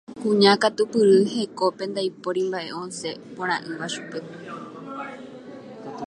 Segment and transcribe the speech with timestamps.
[0.21, 4.19] Kuña katupyry hekópe ndaipóri mba'e osẽ porã'ỹva chupe.